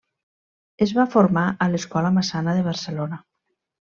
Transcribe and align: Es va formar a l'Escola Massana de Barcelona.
Es 0.85 0.93
va 0.99 1.03
formar 1.15 1.43
a 1.65 1.67
l'Escola 1.73 2.11
Massana 2.19 2.57
de 2.61 2.65
Barcelona. 2.73 3.21